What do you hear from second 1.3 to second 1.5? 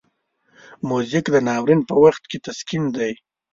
د